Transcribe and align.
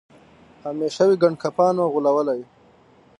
همېشه 0.65 1.03
وي 1.07 1.15
ګنډکپانو 1.21 1.83
غولولی 1.93 2.41